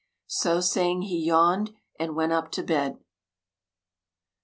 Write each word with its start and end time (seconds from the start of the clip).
So 0.25 0.61
saying, 0.61 1.03
he 1.03 1.23
yawned 1.23 1.75
and 1.99 2.15
went 2.15 2.31
up 2.33 2.49
to 2.53 2.63
bed. 2.63 2.97